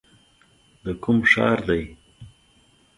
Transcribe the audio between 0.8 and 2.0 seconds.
د کوم ښار دی؟